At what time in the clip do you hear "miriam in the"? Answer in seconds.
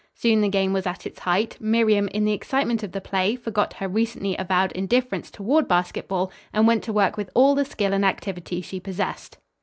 1.59-2.33